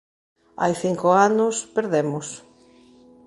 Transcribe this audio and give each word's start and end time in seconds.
Hai 0.61 0.73
cinco 0.83 1.07
anos, 1.27 1.55
perdemos. 1.75 2.27